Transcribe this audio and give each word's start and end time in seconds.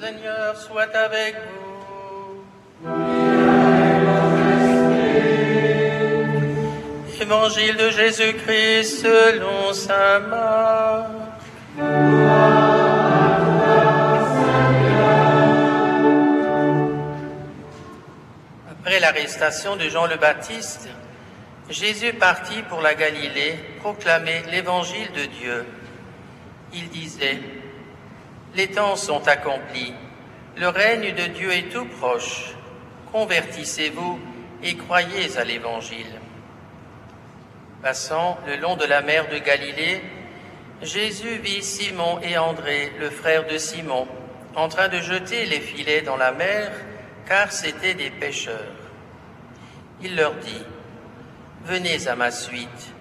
Seigneur 0.00 0.56
soit 0.56 0.94
avec 0.94 1.34
vous. 1.34 2.88
Évangile 7.20 7.76
de 7.76 7.90
Jésus-Christ 7.90 9.02
selon 9.02 9.72
saint 9.72 10.20
Marc. 10.20 11.10
Après 18.70 19.00
l'arrestation 19.00 19.74
de 19.74 19.88
Jean 19.88 20.06
le 20.06 20.16
Baptiste, 20.16 20.88
Jésus 21.70 22.12
partit 22.12 22.62
pour 22.68 22.82
la 22.82 22.94
Galilée 22.94 23.58
proclamer 23.80 24.44
l'évangile 24.52 25.10
de 25.12 25.24
Dieu. 25.24 25.66
Il 26.72 26.88
disait, 26.88 27.40
Les 28.54 28.68
temps 28.68 28.96
sont 28.96 29.26
accomplis, 29.28 29.94
le 30.56 30.68
règne 30.68 31.14
de 31.14 31.26
Dieu 31.26 31.52
est 31.52 31.70
tout 31.70 31.84
proche, 31.84 32.54
convertissez-vous 33.12 34.18
et 34.62 34.76
croyez 34.76 35.36
à 35.36 35.44
l'évangile. 35.44 36.20
Passant 37.82 38.38
le 38.46 38.56
long 38.56 38.76
de 38.76 38.84
la 38.84 39.02
mer 39.02 39.28
de 39.28 39.38
Galilée, 39.38 40.02
Jésus 40.82 41.38
vit 41.38 41.62
Simon 41.62 42.20
et 42.22 42.38
André, 42.38 42.92
le 42.98 43.10
frère 43.10 43.46
de 43.46 43.58
Simon, 43.58 44.08
en 44.56 44.68
train 44.68 44.88
de 44.88 44.98
jeter 44.98 45.44
les 45.46 45.60
filets 45.60 46.02
dans 46.02 46.16
la 46.16 46.32
mer, 46.32 46.72
car 47.26 47.52
c'étaient 47.52 47.94
des 47.94 48.10
pêcheurs. 48.10 48.74
Il 50.02 50.16
leur 50.16 50.34
dit, 50.34 50.64
Venez 51.64 52.08
à 52.08 52.16
ma 52.16 52.30
suite, 52.30 52.94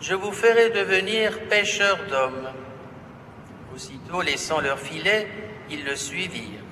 je 0.00 0.14
vous 0.14 0.32
ferai 0.32 0.70
devenir 0.70 1.38
pêcheurs 1.48 2.04
d'hommes. 2.10 2.50
Aussitôt 3.76 4.22
laissant 4.22 4.62
leurs 4.62 4.78
filets, 4.78 5.28
ils 5.68 5.84
le 5.84 5.96
suivirent. 5.96 6.64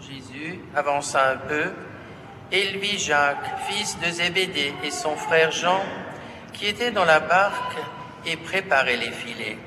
Jésus 0.00 0.58
avança 0.74 1.30
un 1.30 1.36
peu, 1.36 1.70
et 2.50 2.66
il 2.70 2.78
vit 2.78 2.98
Jacques, 2.98 3.60
fils 3.68 3.96
de 4.00 4.10
Zébédée, 4.10 4.74
et 4.82 4.90
son 4.90 5.14
frère 5.14 5.52
Jean, 5.52 5.80
qui 6.52 6.66
étaient 6.66 6.90
dans 6.90 7.04
la 7.04 7.20
barque 7.20 7.76
et 8.26 8.36
préparaient 8.36 8.96
les 8.96 9.12
filets. 9.12 9.58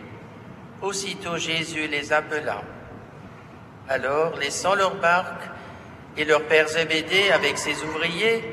Aussitôt 0.82 1.38
Jésus 1.38 1.88
les 1.88 2.12
appela. 2.12 2.64
Alors, 3.88 4.36
laissant 4.36 4.76
leur 4.76 4.96
barque 4.96 5.44
et 6.18 6.26
leur 6.26 6.44
père 6.48 6.68
Zébédée 6.68 7.32
avec 7.32 7.58
ses 7.58 7.82
ouvriers, 7.84 8.44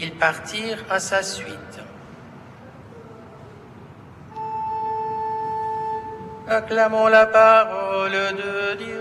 ils 0.00 0.14
partirent 0.14 0.84
à 0.90 0.98
sa 0.98 1.22
suite. 1.22 1.80
Acclamons 6.52 7.06
la 7.06 7.26
parole 7.26 8.10
de 8.10 8.74
Dieu. 8.74 9.00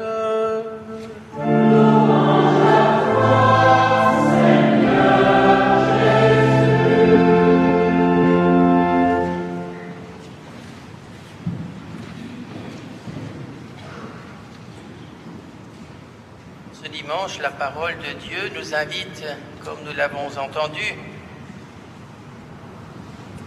Ce 16.71 16.87
dimanche, 16.87 17.39
la 17.39 17.49
parole 17.49 17.95
de 17.97 18.13
Dieu 18.19 18.51
nous 18.55 18.75
invite, 18.75 19.25
comme 19.65 19.79
nous 19.85 19.93
l'avons 19.97 20.27
entendu, 20.37 20.93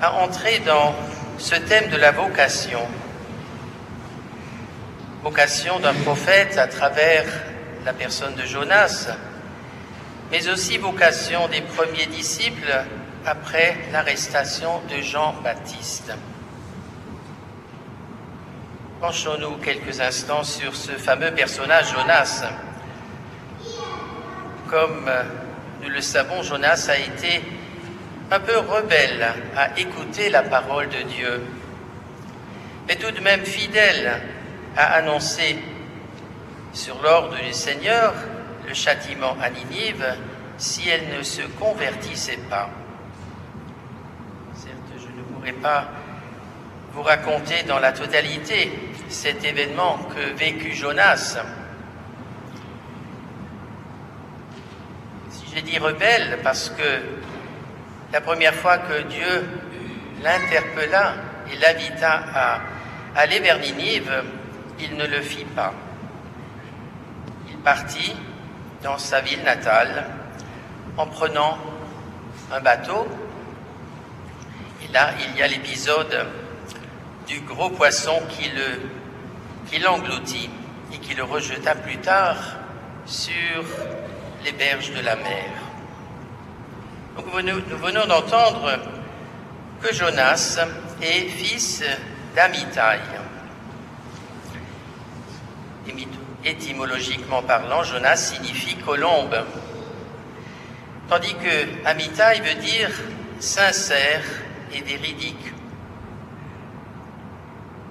à 0.01 0.15
entrer 0.15 0.59
dans 0.67 0.93
ce 1.39 1.55
thème 1.55 1.89
de 1.89 1.97
la 1.97 2.11
vocation. 2.11 2.81
Vocation 5.23 5.79
d'un 5.79 5.95
prophète 5.95 6.59
à 6.59 6.67
travers 6.67 7.25
la 7.85 7.93
personne 7.93 8.35
de 8.35 8.45
Jonas, 8.45 9.09
mais 10.33 10.49
aussi 10.49 10.79
vocation 10.79 11.47
des 11.47 11.61
premiers 11.61 12.07
disciples 12.07 12.75
après 13.25 13.77
l'arrestation 13.93 14.81
de 14.91 15.01
Jean-Baptiste. 15.01 16.13
Penchons-nous 19.01 19.59
quelques 19.59 20.01
instants 20.01 20.43
sur 20.43 20.75
ce 20.75 20.91
fameux 20.91 21.31
personnage 21.31 21.93
Jonas. 21.93 22.45
Comme 24.69 25.09
nous 25.85 25.89
le 25.89 26.01
savons, 26.01 26.43
Jonas 26.43 26.89
a 26.91 26.99
été 26.99 27.45
un 28.33 28.41
peu 28.41 28.59
rebelle 28.59 29.25
à 29.57 29.79
écouter 29.79 30.31
la 30.31 30.43
parole 30.43 30.89
de 30.89 31.03
Dieu, 31.03 31.45
mais 32.89 32.97
tout 32.97 33.13
de 33.13 33.21
même 33.21 33.45
fidèle 33.45 34.21
à 34.77 34.95
annoncer 34.95 35.59
sur 36.73 37.01
l'ordre 37.03 37.37
du 37.37 37.53
Seigneur 37.53 38.15
le 38.67 38.75
châtiment 38.75 39.37
à 39.41 39.51
Ninive 39.51 40.07
si 40.57 40.89
elle 40.89 41.19
ne 41.19 41.23
se 41.23 41.43
convertissait 41.59 42.39
pas. 42.49 42.71
Certes, 44.55 44.77
je 44.97 45.07
ne 45.07 45.23
pourrais 45.25 45.53
pas 45.53 45.89
vous 46.95 47.03
raconter 47.03 47.63
dans 47.65 47.79
la 47.79 47.93
totalité 47.93 48.73
cet 49.09 49.45
événement 49.45 49.99
que 50.15 50.37
vécut 50.37 50.73
Jonas. 50.73 51.39
Si 55.31 55.45
j'ai 55.55 55.63
dit 55.63 55.79
rebelle 55.79 56.39
parce 56.43 56.71
que 56.71 57.03
la 58.13 58.21
première 58.21 58.55
fois 58.55 58.79
que 58.79 59.03
Dieu 59.03 59.45
l'interpella 60.23 61.15
et 61.51 61.57
l'invita 61.57 62.23
à 62.35 62.61
aller 63.17 63.41
vers 63.41 63.59
Ninive, 63.59 64.23
il 64.83 64.97
ne 64.97 65.07
le 65.07 65.21
fit 65.21 65.45
pas. 65.45 65.73
Il 67.49 67.57
partit 67.59 68.15
dans 68.83 68.99
sa 68.99 69.21
ville 69.21 69.43
natale 69.43 70.07
en 70.97 71.07
prenant 71.07 71.57
un 72.53 72.61
bateau. 72.61 73.07
Et 74.83 74.93
là, 74.93 75.11
il 75.27 75.39
y 75.39 75.43
a 75.43 75.47
l'épisode 75.47 76.27
du 77.27 77.41
gros 77.41 77.71
poisson 77.71 78.21
qui 78.29 78.49
le 78.51 78.81
qui 79.71 79.79
l'engloutit 79.79 80.51
et 80.93 80.99
qui 80.99 81.15
le 81.15 81.25
rejeta 81.25 81.75
plus 81.75 81.97
tard 81.99 82.37
sur 83.07 83.65
les 84.45 84.53
berges 84.53 84.93
de 84.93 85.01
la 85.01 85.17
mer. 85.17 85.51
Nous 87.17 87.79
venons 87.79 88.07
d'entendre 88.07 88.79
que 89.81 89.95
Jonas 89.95 90.59
est 91.01 91.29
fils 91.29 91.85
d'Amitai. 92.35 93.22
Étymologiquement 96.45 97.43
parlant, 97.43 97.85
Jonas 97.85 98.17
signifie 98.17 98.77
colombe, 98.77 99.45
tandis 101.09 101.35
que 101.35 101.87
Amitai 101.87 102.41
veut 102.41 102.61
dire 102.61 102.91
sincère 103.39 104.25
et 104.75 104.81
véridique. 104.81 105.53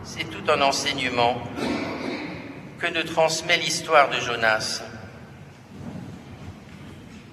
C'est 0.03 0.29
tout 0.29 0.51
un 0.51 0.61
enseignement 0.61 1.41
que 2.79 2.87
nous 2.87 3.03
transmet 3.03 3.57
l'histoire 3.57 4.09
de 4.09 4.19
Jonas. 4.19 4.81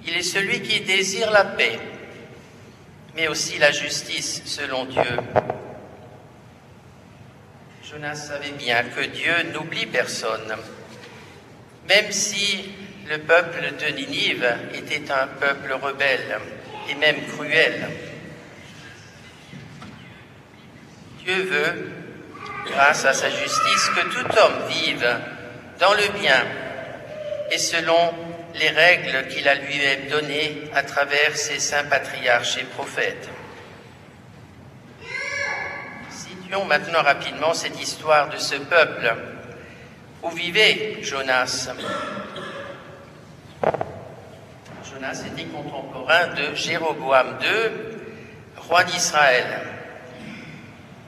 Il 0.06 0.14
est 0.14 0.22
celui 0.22 0.62
qui 0.62 0.80
désire 0.80 1.30
la 1.32 1.44
paix, 1.44 1.80
mais 3.16 3.26
aussi 3.26 3.58
la 3.58 3.72
justice 3.72 4.42
selon 4.44 4.84
Dieu. 4.84 5.02
Jonas 7.91 8.16
savait 8.16 8.50
bien 8.50 8.82
que 8.82 9.00
Dieu 9.00 9.32
n'oublie 9.54 9.87
personne, 9.87 10.54
même 11.88 12.12
si 12.12 12.71
le 13.09 13.16
peuple 13.19 13.62
de 13.81 13.87
Ninive 13.94 14.47
était 14.75 15.10
un 15.10 15.26
peuple 15.26 15.72
rebelle 15.72 16.38
et 16.91 16.94
même 16.97 17.26
cruel. 17.28 17.88
Dieu 21.25 21.43
veut, 21.44 21.93
grâce 22.66 23.06
à 23.06 23.15
sa 23.15 23.31
justice, 23.31 23.91
que 23.97 24.06
tout 24.09 24.38
homme 24.38 24.69
vive 24.69 25.09
dans 25.78 25.94
le 25.94 26.19
bien 26.19 26.44
et 27.50 27.58
selon 27.58 28.12
les 28.56 28.69
règles 28.69 29.29
qu'il 29.29 29.49
a 29.49 29.55
lui-même 29.55 30.08
données 30.08 30.69
à 30.75 30.82
travers 30.82 31.34
ses 31.37 31.58
saints 31.58 31.84
patriarches 31.84 32.58
et 32.58 32.64
prophètes. 32.64 33.31
Maintenant 36.50 37.02
rapidement 37.02 37.52
cette 37.52 37.80
histoire 37.80 38.30
de 38.30 38.38
ce 38.38 38.54
peuple. 38.54 39.14
Où 40.22 40.30
vivait 40.30 40.98
Jonas? 41.02 41.68
Jonas 44.82 45.22
était 45.26 45.44
contemporain 45.44 46.28
de 46.28 46.54
Jéroboam 46.54 47.38
II, 47.42 47.70
roi 48.56 48.84
d'Israël. 48.84 49.46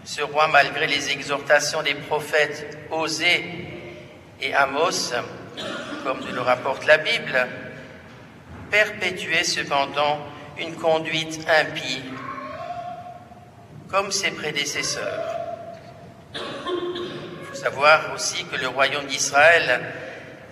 Ce 0.05 0.21
roi, 0.21 0.47
malgré 0.49 0.87
les 0.87 1.11
exhortations 1.11 1.83
des 1.83 1.95
prophètes 1.95 2.79
Osée 2.91 3.45
et 4.43 4.55
Amos, 4.55 5.13
comme 6.05 6.21
nous 6.21 6.35
le 6.35 6.43
rapporte 6.43 6.87
la 6.87 6.99
Bible, 6.99 7.49
perpétuait 8.71 9.45
cependant 9.45 10.19
une 10.59 10.75
conduite 10.75 11.47
impie, 11.49 12.03
comme 13.91 14.13
ses 14.13 14.31
prédécesseurs. 14.31 15.37
Il 16.35 17.47
faut 17.47 17.55
savoir 17.55 18.13
aussi 18.15 18.45
que 18.45 18.57
le 18.57 18.69
royaume 18.69 19.07
d'Israël 19.07 19.81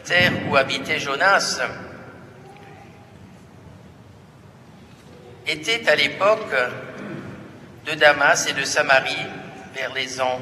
terre 0.09 0.33
où 0.49 0.57
habitait 0.57 0.99
Jonas, 0.99 1.61
était 5.47 5.89
à 5.89 5.95
l'époque 5.95 6.55
de 7.85 7.93
Damas 7.95 8.47
et 8.49 8.55
de 8.55 8.65
Samarie, 8.65 9.27
vers 9.75 9.93
les 9.93 10.21
ans 10.21 10.41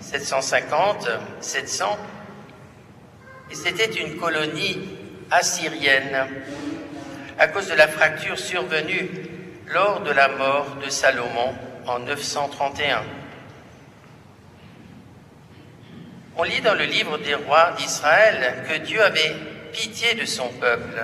750, 0.00 1.08
700, 1.40 1.98
et 3.50 3.54
c'était 3.54 3.92
une 3.92 4.16
colonie 4.16 4.96
assyrienne 5.30 6.28
à 7.38 7.48
cause 7.48 7.68
de 7.68 7.74
la 7.74 7.88
fracture 7.88 8.38
survenue 8.38 9.25
lors 9.68 10.00
de 10.00 10.10
la 10.10 10.28
mort 10.28 10.76
de 10.84 10.88
Salomon 10.88 11.54
en 11.86 11.98
931. 12.00 13.02
On 16.36 16.42
lit 16.42 16.60
dans 16.60 16.74
le 16.74 16.84
livre 16.84 17.18
des 17.18 17.34
rois 17.34 17.72
d'Israël 17.78 18.64
que 18.68 18.78
Dieu 18.78 19.02
avait 19.02 19.34
pitié 19.72 20.14
de 20.14 20.24
son 20.24 20.48
peuple. 20.48 21.02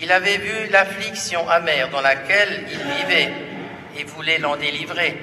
Il 0.00 0.10
avait 0.12 0.38
vu 0.38 0.68
l'affliction 0.70 1.48
amère 1.48 1.90
dans 1.90 2.00
laquelle 2.00 2.64
il 2.70 2.78
vivait 2.78 3.32
et 3.96 4.04
voulait 4.04 4.38
l'en 4.38 4.56
délivrer. 4.56 5.18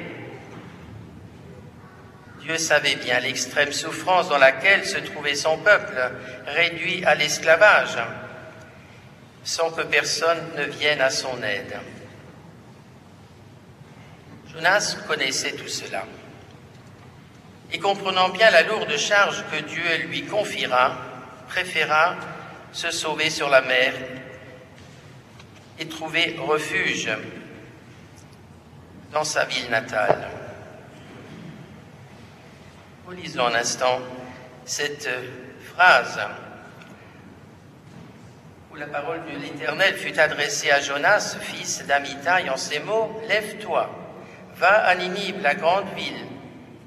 Dieu 2.41 2.57
savait 2.57 2.95
bien 2.95 3.19
l'extrême 3.19 3.71
souffrance 3.71 4.29
dans 4.29 4.37
laquelle 4.37 4.85
se 4.85 4.97
trouvait 4.99 5.35
son 5.35 5.57
peuple, 5.57 6.11
réduit 6.45 7.03
à 7.05 7.15
l'esclavage, 7.15 7.97
sans 9.43 9.71
que 9.71 9.81
personne 9.81 10.43
ne 10.55 10.65
vienne 10.65 11.01
à 11.01 11.09
son 11.09 11.41
aide. 11.41 11.75
Jonas 14.55 14.97
connaissait 15.05 15.51
tout 15.51 15.67
cela. 15.67 16.05
Et 17.73 17.79
comprenant 17.79 18.29
bien 18.29 18.49
la 18.51 18.63
lourde 18.63 18.95
charge 18.95 19.43
que 19.51 19.57
Dieu 19.57 20.07
lui 20.07 20.25
confiera, 20.25 20.97
préféra 21.49 22.15
se 22.71 22.89
sauver 22.89 23.29
sur 23.29 23.49
la 23.49 23.61
mer 23.61 23.93
et 25.77 25.87
trouver 25.87 26.37
refuge 26.39 27.09
dans 29.11 29.25
sa 29.25 29.45
ville 29.45 29.69
natale. 29.69 30.29
Lisons 33.11 33.45
un 33.45 33.55
instant 33.55 33.99
cette 34.65 35.09
phrase 35.73 36.19
où 38.71 38.75
la 38.75 38.87
parole 38.87 39.21
de 39.25 39.39
l'Éternel 39.39 39.95
fut 39.95 40.17
adressée 40.19 40.71
à 40.71 40.81
Jonas, 40.81 41.37
fils 41.39 41.85
d'Amitai, 41.85 42.49
en 42.49 42.57
ces 42.57 42.79
mots 42.79 43.21
Lève-toi, 43.27 44.04
va 44.55 44.85
à 44.85 44.95
Ninive, 44.95 45.41
la 45.41 45.55
grande 45.55 45.87
ville, 45.95 46.25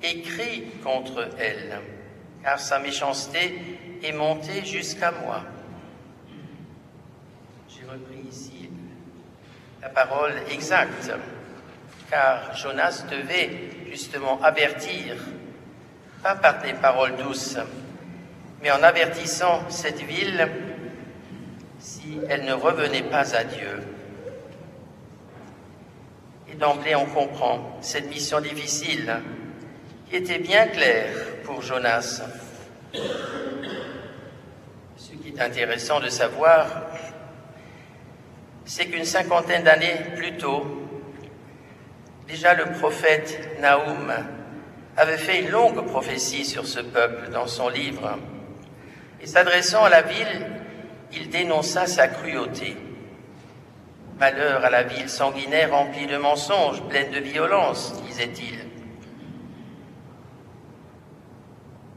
et 0.03 0.23
crie 0.23 0.65
contre 0.83 1.29
elle, 1.39 1.81
car 2.43 2.59
sa 2.59 2.79
méchanceté 2.79 3.61
est 4.03 4.13
montée 4.13 4.65
jusqu'à 4.65 5.11
moi. 5.11 5.43
J'ai 7.69 7.85
repris 7.85 8.29
ici 8.29 8.71
la 9.83 9.89
parole 9.89 10.35
exacte, 10.51 11.11
car 12.11 12.57
Jonas 12.57 13.05
devait 13.11 13.51
justement 13.91 14.41
avertir, 14.43 15.17
pas 16.23 16.37
par 16.37 16.63
des 16.63 16.75
paroles 16.75 17.17
douces, 17.17 17.59
mais 18.63 18.71
en 18.71 18.83
avertissant 18.83 19.69
cette 19.69 20.01
ville 20.01 20.49
si 21.79 22.19
elle 22.29 22.45
ne 22.45 22.53
revenait 22.53 23.05
pas 23.05 23.37
à 23.37 23.45
Dieu. 23.45 23.81
D'emblée, 26.59 26.97
on 26.97 27.07
comprend 27.07 27.79
cette 27.81 28.09
mission 28.11 28.41
difficile 28.41 29.23
qui 30.09 30.17
était 30.17 30.41
bien 30.41 30.67
claire 30.67 31.15
pour 31.45 31.63
Jonas. 31.63 32.21
Ce 34.97 35.13
qui 35.13 35.29
est 35.29 35.41
intéressant 35.41 36.01
de 36.01 36.09
savoir, 36.09 36.67
c'est 38.65 38.87
qu'une 38.87 39.05
cinquantaine 39.05 39.63
d'années 39.63 40.01
plus 40.17 40.37
tôt, 40.37 40.67
déjà 42.27 42.55
le 42.55 42.65
prophète 42.73 43.61
Naoum 43.61 44.13
avait 44.97 45.17
fait 45.17 45.43
une 45.43 45.51
longue 45.51 45.87
prophétie 45.87 46.45
sur 46.45 46.67
ce 46.67 46.81
peuple 46.81 47.31
dans 47.31 47.47
son 47.47 47.69
livre. 47.69 48.19
Et 49.21 49.27
s'adressant 49.27 49.85
à 49.85 49.91
la 49.91 50.03
ville, 50.03 50.47
il 51.13 51.31
dénonça 51.31 51.87
sa 51.87 52.09
cruauté. 52.09 52.77
Malheur 54.19 54.65
à 54.65 54.71
la 54.71 54.83
ville 54.83 55.09
sanguinaire 55.09 55.71
remplie 55.71 56.07
de 56.07 56.17
mensonges, 56.17 56.83
pleine 56.89 57.13
de 57.13 57.21
violence, 57.21 57.95
disait-il. 58.03 58.59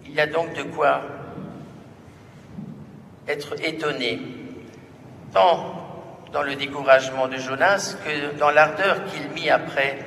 Il 0.05 0.13
y 0.13 0.19
a 0.19 0.27
donc 0.27 0.53
de 0.53 0.63
quoi 0.63 1.01
être 3.27 3.55
étonné, 3.65 4.19
tant 5.33 5.81
dans 6.31 6.43
le 6.43 6.55
découragement 6.55 7.27
de 7.27 7.37
Jonas 7.37 7.97
que 8.05 8.37
dans 8.37 8.51
l'ardeur 8.51 9.05
qu'il 9.05 9.29
mit 9.31 9.49
après 9.49 9.97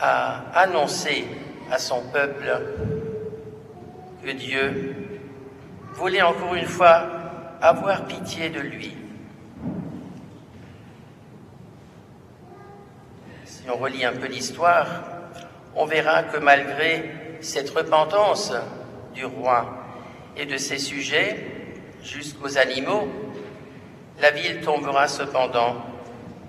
à 0.00 0.44
annoncer 0.54 1.26
à 1.70 1.78
son 1.78 2.02
peuple 2.08 2.62
que 4.24 4.30
Dieu 4.30 4.94
voulait 5.92 6.22
encore 6.22 6.54
une 6.54 6.66
fois 6.66 7.04
avoir 7.60 8.04
pitié 8.04 8.50
de 8.50 8.60
lui. 8.60 8.96
Si 13.66 13.72
on 13.72 13.78
relit 13.78 14.04
un 14.04 14.12
peu 14.12 14.28
l'histoire, 14.28 14.86
on 15.74 15.86
verra 15.86 16.22
que 16.22 16.36
malgré 16.36 17.10
cette 17.40 17.68
repentance 17.70 18.52
du 19.12 19.24
roi 19.24 19.84
et 20.36 20.46
de 20.46 20.56
ses 20.56 20.78
sujets 20.78 21.44
jusqu'aux 22.00 22.58
animaux, 22.58 23.08
la 24.20 24.30
ville 24.30 24.60
tombera 24.60 25.08
cependant 25.08 25.84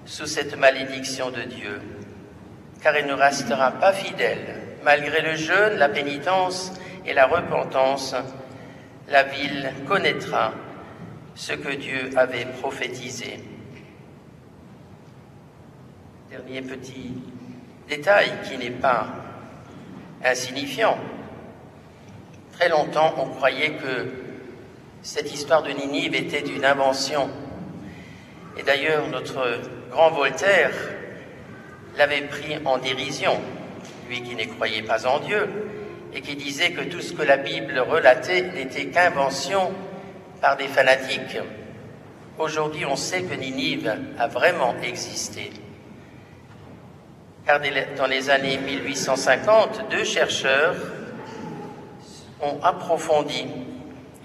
sous 0.06 0.28
cette 0.28 0.60
malédiction 0.60 1.32
de 1.32 1.42
Dieu, 1.42 1.82
car 2.84 2.96
elle 2.96 3.08
ne 3.08 3.14
restera 3.14 3.72
pas 3.72 3.94
fidèle. 3.94 4.78
Malgré 4.84 5.24
le 5.24 5.36
jeûne, 5.36 5.74
la 5.74 5.90
pénitence 5.90 6.72
et 7.04 7.16
la 7.16 7.26
repentance, 7.26 8.14
la 9.10 9.24
ville 9.24 9.72
connaîtra 9.88 10.54
ce 11.34 11.54
que 11.54 11.74
Dieu 11.74 12.12
avait 12.16 12.46
prophétisé. 12.62 13.40
Dernier 16.30 16.62
petit 16.62 17.14
détail 17.88 18.30
qui 18.44 18.58
n'est 18.58 18.70
pas 18.70 19.08
insignifiant. 20.26 20.98
Très 22.52 22.68
longtemps, 22.68 23.14
on 23.18 23.28
croyait 23.28 23.76
que 23.76 24.12
cette 25.02 25.34
histoire 25.34 25.64
de 25.64 25.70
Ninive 25.70 26.16
était 26.16 26.42
une 26.42 26.66
invention. 26.66 27.30
Et 28.58 28.64
d'ailleurs, 28.64 29.08
notre 29.08 29.62
grand 29.90 30.12
Voltaire 30.12 30.74
l'avait 31.96 32.24
pris 32.24 32.58
en 32.66 32.78
dérision, 32.78 33.40
lui 34.10 34.22
qui 34.22 34.36
ne 34.36 34.54
croyait 34.54 34.84
pas 34.84 35.08
en 35.08 35.20
Dieu, 35.20 35.48
et 36.14 36.20
qui 36.20 36.36
disait 36.36 36.72
que 36.72 36.82
tout 36.82 37.00
ce 37.00 37.14
que 37.14 37.24
la 37.24 37.38
Bible 37.38 37.80
relatait 37.80 38.52
n'était 38.54 38.88
qu'invention 38.88 39.72
par 40.42 40.58
des 40.58 40.68
fanatiques. 40.68 41.40
Aujourd'hui, 42.38 42.84
on 42.86 42.98
sait 42.98 43.24
que 43.24 43.34
Ninive 43.34 43.96
a 44.20 44.28
vraiment 44.28 44.76
existé 44.84 45.52
car 47.48 47.62
dans 47.96 48.08
les 48.08 48.30
années 48.30 48.58
1850, 48.58 49.90
deux 49.90 50.04
chercheurs 50.04 50.76
ont 52.42 52.62
approfondi 52.62 53.48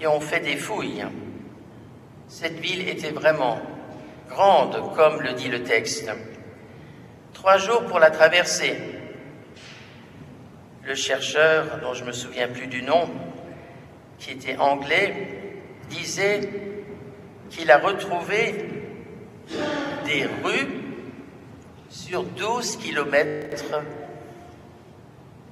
et 0.01 0.07
ont 0.07 0.19
fait 0.19 0.41
des 0.41 0.57
fouilles. 0.57 1.05
Cette 2.27 2.59
ville 2.59 2.85
était 2.89 3.11
vraiment 3.11 3.61
grande, 4.27 4.93
comme 4.93 5.21
le 5.21 5.31
dit 5.31 5.47
le 5.47 5.63
texte. 5.63 6.11
Trois 7.31 7.57
jours 7.57 7.85
pour 7.85 7.99
la 7.99 8.11
traverser. 8.11 8.75
Le 10.83 10.93
chercheur, 10.93 11.79
dont 11.81 11.93
je 11.93 12.03
me 12.03 12.11
souviens 12.11 12.49
plus 12.49 12.67
du 12.67 12.81
nom, 12.81 13.09
qui 14.19 14.31
était 14.31 14.57
anglais, 14.57 15.53
disait 15.89 16.49
qu'il 17.49 17.71
a 17.71 17.77
retrouvé 17.77 18.67
des 20.05 20.25
rues 20.43 20.82
sur 21.93 22.23
12 22.23 22.77
kilomètres 22.77 23.65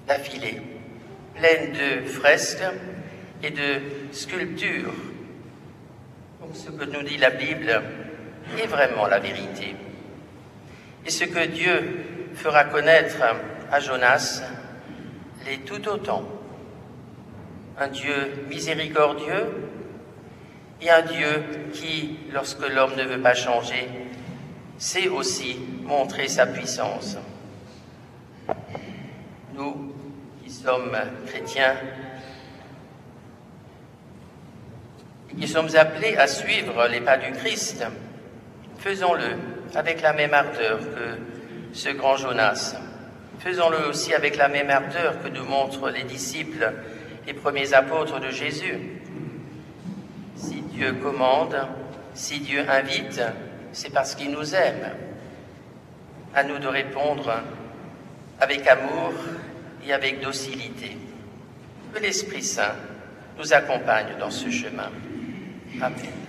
d'affilée, 0.08 0.60
pleine 1.36 1.72
de 1.72 2.08
fresques 2.08 2.64
et 3.44 3.52
de 3.52 3.80
sculptures. 4.12 4.92
Donc 6.42 6.56
ce 6.56 6.72
que 6.72 6.86
nous 6.86 7.04
dit 7.04 7.18
la 7.18 7.30
Bible 7.30 7.84
est 8.60 8.66
vraiment 8.66 9.06
la 9.06 9.20
vérité. 9.20 9.76
Et 11.06 11.12
ce 11.12 11.26
que 11.26 11.46
Dieu 11.46 12.06
fera 12.34 12.64
connaître 12.64 13.22
à 13.72 13.80
Jonas 13.80 14.42
l'est 15.46 15.64
tout 15.64 15.88
autant. 15.88 16.28
Un 17.80 17.88
Dieu 17.88 18.46
miséricordieux 18.50 19.46
et 20.82 20.90
un 20.90 21.04
Dieu 21.04 21.44
qui, 21.72 22.18
lorsque 22.34 22.68
l'homme 22.68 22.96
ne 22.98 23.04
veut 23.04 23.22
pas 23.22 23.36
changer, 23.36 23.88
sait 24.80 25.08
aussi 25.08 25.58
montrer 25.82 26.28
sa 26.28 26.46
puissance. 26.46 27.18
Nous 29.54 29.94
qui 30.44 30.50
sommes 30.50 30.98
chrétiens, 31.28 31.76
et 35.30 35.36
qui 35.36 35.48
sommes 35.48 35.76
appelés 35.76 36.18
à 36.18 36.28
suivre 36.28 36.88
les 36.88 37.02
pas 37.02 37.18
du 37.18 37.32
Christ, 37.32 37.86
faisons-le 38.78 39.38
avec 39.76 40.02
la 40.02 40.14
même 40.14 40.34
ardeur 40.34 40.80
que 40.80 41.18
ce 41.74 41.90
grand 41.90 42.18
Jonas. 42.18 42.76
Faisons-le 43.40 43.88
aussi 43.90 44.14
avec 44.14 44.38
la 44.38 44.48
même 44.48 44.70
ardeur 44.70 45.22
que 45.22 45.28
nous 45.28 45.46
montrent 45.46 45.90
les 45.90 46.04
disciples, 46.04 46.74
les 47.26 47.34
premiers 47.34 47.74
apôtres 47.74 48.20
de 48.20 48.30
Jésus. 48.30 49.00
Si 50.36 50.62
Dieu 50.62 50.94
commande, 50.94 51.56
si 52.14 52.40
Dieu 52.40 52.64
invite, 52.70 53.22
c'est 53.72 53.92
parce 53.94 54.16
qu'il 54.16 54.32
nous 54.32 54.54
aime. 54.54 54.92
À 56.34 56.44
nous 56.44 56.60
de 56.60 56.68
répondre 56.68 57.42
avec 58.40 58.68
amour 58.68 59.14
et 59.86 59.94
avec 59.94 60.22
docilité. 60.22 60.98
Que 61.94 62.00
l'Esprit 62.00 62.44
Saint 62.44 62.76
nous 63.38 63.54
accompagne 63.54 64.18
dans 64.20 64.32
ce 64.32 64.50
chemin. 64.50 64.90
Amen. 65.82 66.21